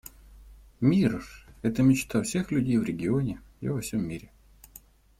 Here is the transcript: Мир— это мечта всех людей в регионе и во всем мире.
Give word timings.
Мир— 0.79 1.23
это 1.61 1.83
мечта 1.83 2.23
всех 2.23 2.49
людей 2.51 2.77
в 2.79 2.83
регионе 2.83 3.39
и 3.59 3.69
во 3.69 3.81
всем 3.81 4.03
мире. 4.03 4.31